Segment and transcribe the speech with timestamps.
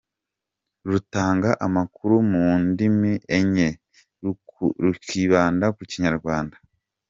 [0.03, 3.69] com rutanga amakuru mu ndimi enye
[4.83, 6.55] rukibanda ku Kinyarwanda,.